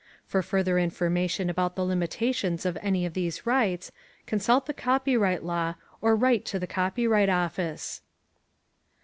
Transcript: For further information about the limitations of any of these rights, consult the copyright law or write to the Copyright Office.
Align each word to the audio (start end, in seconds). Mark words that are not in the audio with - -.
For 0.25 0.41
further 0.41 0.79
information 0.79 1.47
about 1.47 1.75
the 1.75 1.85
limitations 1.85 2.65
of 2.65 2.75
any 2.81 3.05
of 3.05 3.13
these 3.13 3.45
rights, 3.45 3.91
consult 4.25 4.65
the 4.65 4.73
copyright 4.73 5.43
law 5.43 5.75
or 6.01 6.15
write 6.15 6.43
to 6.45 6.57
the 6.57 6.65
Copyright 6.65 7.29
Office. 7.29 8.01